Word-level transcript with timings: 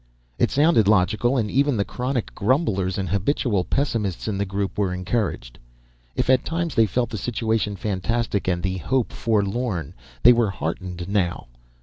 It 0.39 0.49
sounded 0.49 0.87
logical 0.87 1.37
and 1.37 1.51
even 1.51 1.77
the 1.77 1.85
chronic 1.85 2.33
grumblers 2.33 2.97
and 2.97 3.09
habitual 3.09 3.63
pessimists 3.63 4.27
in 4.27 4.39
the 4.39 4.47
group 4.47 4.75
were 4.75 4.95
encouraged. 4.95 5.59
If 6.15 6.27
at 6.27 6.43
times 6.43 6.73
they 6.73 6.87
felt 6.87 7.11
the 7.11 7.19
situation 7.19 7.75
fantastic 7.75 8.47
and 8.47 8.63
the 8.63 8.77
hope 8.77 9.11
forlorn, 9.13 9.93
they 10.23 10.33
were 10.33 10.49
heartened 10.49 11.07
now. 11.07 11.45